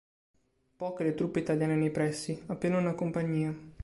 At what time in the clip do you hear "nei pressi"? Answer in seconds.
1.75-2.41